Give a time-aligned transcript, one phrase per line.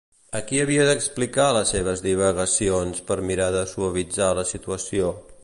[0.37, 5.15] A qui havia d'explicar les seves divagacions per mirar de suavitzar la situació?